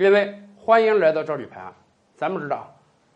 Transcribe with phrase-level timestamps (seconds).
[0.00, 1.74] 各位，欢迎来到赵吕拍案。
[2.14, 2.72] 咱们知道，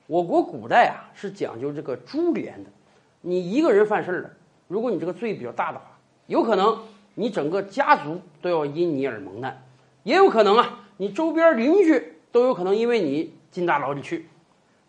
[0.08, 2.70] 我国古代啊是讲究这个株连的。
[3.20, 4.30] 你一个人犯事儿了，
[4.66, 5.84] 如果你这个罪比较大的话，
[6.26, 6.76] 有可能
[7.14, 9.62] 你整个家族都要因你而蒙难，
[10.03, 14.26] 也有可能啊，你周边邻居都有可能因为你进大牢里去。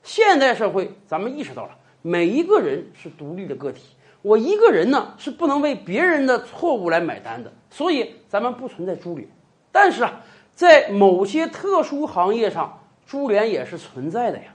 [0.01, 9.29] 现代社会，咱们意识到了，每一个人是独立的个体，我一个人呢是不能为别人的错误来买单的，所以咱们不存在株连。
[9.71, 10.19] 但是啊。
[10.56, 14.46] 在某些特殊行业上，株连也是存在的呀。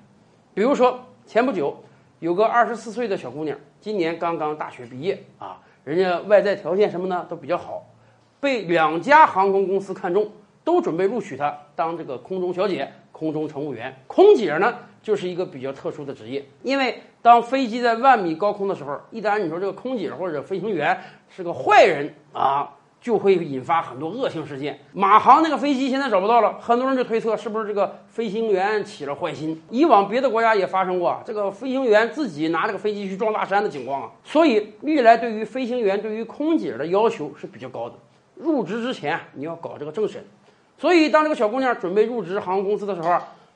[0.54, 1.76] 比如说，前不久
[2.20, 7.84] 有个二十四岁的小姑娘，今年刚刚大学毕业啊，人家外在条件什么呢都比较好，
[8.40, 10.30] 被两家航空公司看中，
[10.62, 13.94] 都准备录取她当这个空中小姐、空中乘务员。
[14.06, 20.96] 空姐呢，就是一个比较特殊的职业，因为当飞机在万米高空的时候，一旦你说这个空姐或者飞行员
[21.28, 22.72] 是个坏人啊。
[23.00, 24.78] 就会引发很多恶性事件。
[24.92, 29.62] 马航那个飞机现在找不到了，很多人就推测是不是这个飞行员起了坏心。
[29.70, 34.10] 以往别的国家也发生过这个飞行员自己拿这个飞机去撞大山的情况啊。
[34.24, 37.94] 所以历来对于飞行员、对于空姐的要求是比较高的。
[38.34, 40.24] 入职之前你要搞这个政审。
[40.76, 43.08] 所以当这个小姑娘准备入职航空公司的时候，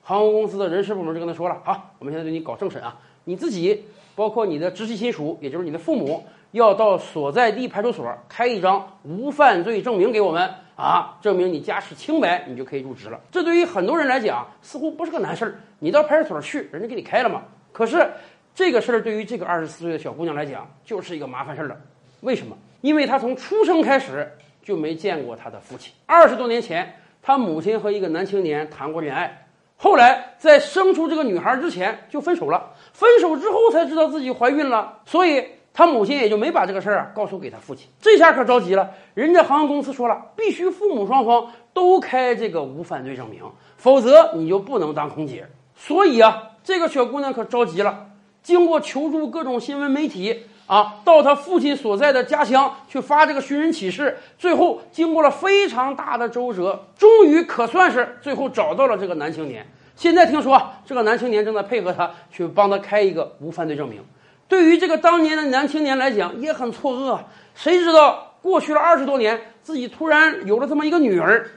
[0.02, 3.84] 航空公司的人事部门就跟她说了：好，我们现在对你搞政审啊，你自己
[4.14, 6.24] 包括你的直系亲属，也就是你的父母。
[6.52, 13.18] 要到所在地派出所开一张无犯罪证明给我们啊，证明你家世清白，你就可以入职了。
[13.30, 15.54] 这对于很多人来讲，似乎不是个难事儿。
[15.78, 17.42] 你到派出所去，人家给你开了嘛。
[17.72, 18.06] 可是
[18.54, 21.76] 这个事儿对于这个二十四岁的小姑娘来讲，就是一个麻烦事儿了。
[22.20, 22.54] 为什么？
[22.82, 24.30] 因为她从出生开始
[24.62, 25.90] 就没见过她的父亲。
[26.04, 29.46] 二十多年前，她母亲和一个男青年谈过恋爱，
[29.82, 32.70] 后来在生出这个女孩之前就分手了。
[32.92, 35.44] 分手之后才知道自己怀孕了，所以。
[35.74, 38.90] 他母亲也就没把这个事儿啊告诉给他父亲，这下可着急了。
[39.14, 43.42] 人家航空公司说了，必须父母双方都开这个无犯罪证明，
[43.78, 45.46] 否则你就不能当空姐。
[45.74, 48.08] 所以啊，这个小姑娘可着急了。
[48.42, 59.66] 经过求助各种新闻媒体啊，到他父亲所在的家乡去发这个寻人启事，最后经过了非常大的周折，终于可算是最后找到了这个男青年。
[59.94, 64.02] 现在听说这个男青年正在配合他去帮他开一个无犯罪证明。
[64.48, 67.18] 对于这个当年的男青年来讲，也很错愕。
[67.54, 71.48] 谁知道过去了二十多年，自己突然有了这么一个女儿。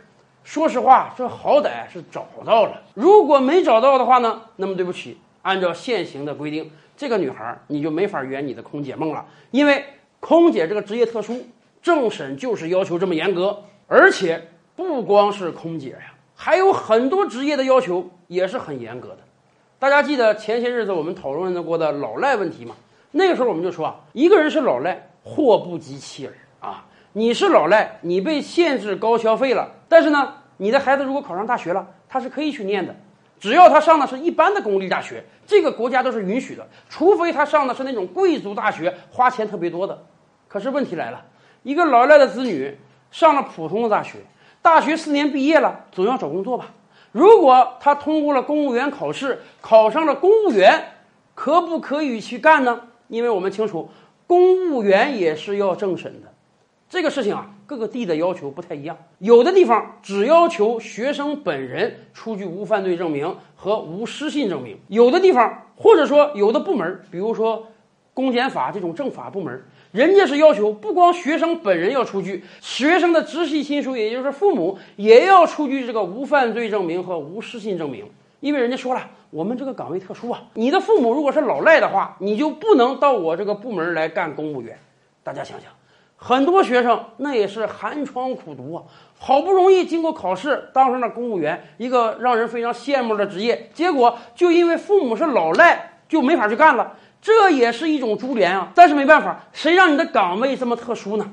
[0.44, 2.82] 说实话，这好歹是找到了。
[2.94, 4.42] 如果没找到的话呢？
[4.58, 9.24] 那么对不起，按照现行的规定，这个女孩你就没法圆你的空姐梦了。
[9.52, 9.86] 因为
[10.20, 11.46] 空姐这个职业特殊，
[11.84, 13.64] 政审就是要求这么严格。
[13.88, 19.20] 而且不光是空姐呀，还有很多职业的要求也是很严格的。
[19.78, 22.74] 大家记得前些日子我们讨论过的老赖问题吗？
[23.12, 26.88] 那个时候我们就说啊，一个人是老赖，祸不及妻儿啊。
[27.14, 32.96] 你是老赖，你被限制高消费了，但是呢，你的孩子如果考上大学了，他是可以去念的，
[33.46, 40.02] 只要他上的是一般的公立大学，这个国家都是允许的，除非他上的是那种贵族大学，花钱特别多的。
[40.48, 41.24] 可是问题来了，
[41.62, 42.76] 一个老赖的子女
[43.12, 44.18] 上了普通的大学，
[44.64, 46.72] 大学四年毕业了，总要找工作吧？
[47.12, 50.84] 如果他通过了公务员考试，考上了公务员，
[51.36, 52.82] 可不可以去干呢？
[53.10, 53.92] 因为我们清楚，
[54.26, 56.34] 公务员也是要政审的，
[56.88, 58.98] 这个事情啊，各个地的要求不太一样。
[59.20, 67.68] 有的地方只要求学生本人出具无犯罪证明和无失信证明；有的地方或者说有的部门，比如说
[68.14, 78.06] 公检法这种政法部门，人家是要求不光学生本人要出具，学生的直系亲属，也就是父母也要出具这个无犯罪证明和无失信证明。
[78.42, 84.78] 因为人家说了，我们这个岗位特殊啊，你的父母如果是老赖的话，你就不能到我这个部门来干公务员。
[85.24, 85.72] 大家想想，
[86.28, 88.82] 很多学生那也是寒窗苦读啊，
[89.20, 96.94] 好不容易经过考试当上了公务员，一个让人非常羡慕的职业，结果就因为父母是老赖，就没法去干了。
[97.22, 98.72] 这也是一种株连啊。
[98.74, 101.32] 但是没办法，谁让你的岗位这么特殊呢？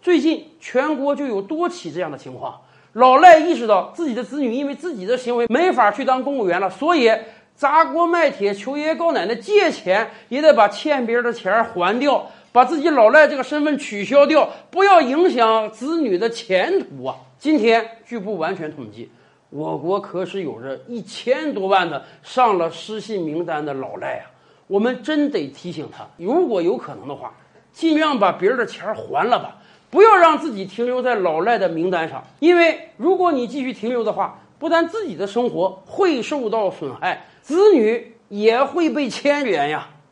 [0.00, 2.58] 最近全国就有多起这样的情况。
[2.94, 7.12] 老赖意识到自己的子女因为自己的行为没法去当公务员了，所以
[7.54, 17.16] 砸锅卖铁求爷爷告奶奶借钱，也得把欠别人的钱还掉，把自己老赖这个身份取消掉，不要影响子女的前途啊！
[17.38, 19.10] 今天据不完全统计，
[19.50, 24.30] 我国可是有着一千多万的上了失信名单的老赖啊！
[24.66, 27.32] 我们真得提醒他，如果有可能的话，
[27.72, 29.56] 尽量把别人的钱还了吧。
[29.90, 39.88] 不要让自己停留在老赖的名单上，因为如果你继续停留的话，不但自己的生活会受到损害，子女也会被牵连呀。